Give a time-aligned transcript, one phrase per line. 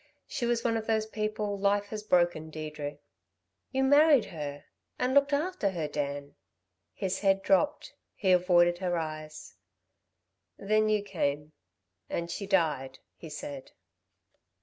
[0.25, 2.97] She was one of those people life has broken, Deirdre."
[3.71, 4.65] "You married her...
[4.97, 6.33] and looked after her, Dan!"
[6.95, 9.53] His head dropped; he avoided her eyes.
[10.57, 11.51] "Then you came...
[12.09, 13.73] and she died," he said.